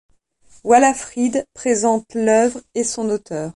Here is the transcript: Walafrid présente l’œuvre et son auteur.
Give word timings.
Walafrid 0.63 1.45
présente 1.53 2.15
l’œuvre 2.15 2.59
et 2.73 2.83
son 2.83 3.07
auteur. 3.11 3.49